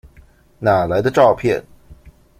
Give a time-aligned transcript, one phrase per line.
[0.57, 1.63] 哪來的照片？